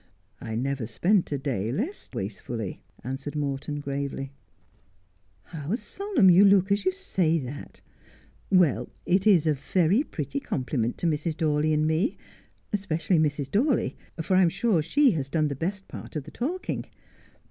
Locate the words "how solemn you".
5.53-6.43